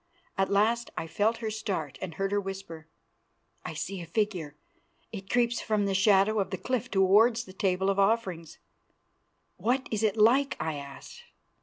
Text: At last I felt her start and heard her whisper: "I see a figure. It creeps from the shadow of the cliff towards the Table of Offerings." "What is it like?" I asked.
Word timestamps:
At 0.35 0.49
last 0.49 0.89
I 0.97 1.05
felt 1.05 1.37
her 1.45 1.51
start 1.51 1.99
and 2.01 2.15
heard 2.15 2.31
her 2.31 2.41
whisper: 2.41 2.87
"I 3.63 3.75
see 3.75 4.01
a 4.01 4.07
figure. 4.07 4.55
It 5.11 5.29
creeps 5.29 5.61
from 5.61 5.85
the 5.85 5.93
shadow 5.93 6.39
of 6.39 6.49
the 6.49 6.57
cliff 6.57 6.89
towards 6.89 7.45
the 7.45 7.53
Table 7.53 7.87
of 7.91 7.99
Offerings." 7.99 8.57
"What 9.57 9.87
is 9.91 10.01
it 10.01 10.17
like?" 10.17 10.57
I 10.59 10.73
asked. 10.73 11.21